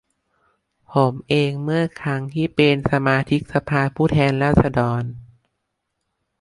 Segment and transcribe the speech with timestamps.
[0.93, 2.21] ผมเองเมื่อครั้ง
[2.55, 5.03] เป็นสมาชิกสภาผู้แทนราษฎร